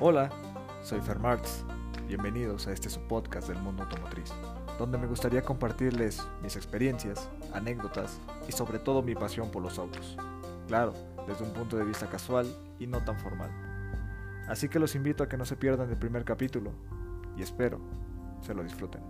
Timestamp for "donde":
4.76-4.98